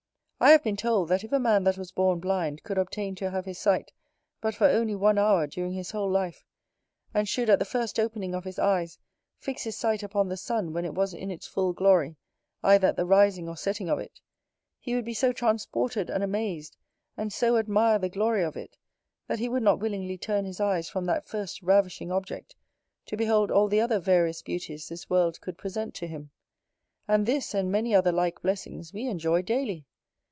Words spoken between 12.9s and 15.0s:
the rising or setting of it, he